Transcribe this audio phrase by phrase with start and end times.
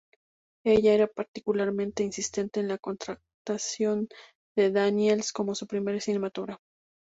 [0.65, 4.09] Ella era particularmente insistente en la contratación
[4.57, 6.63] de Daniels como su primer cinematógrafo.